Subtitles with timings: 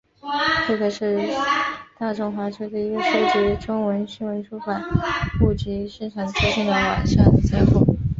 [0.65, 1.19] 慧科是
[1.99, 4.83] 大中华区的一个收集中文新闻出版
[5.43, 7.95] 物及市场资讯的网上资料库。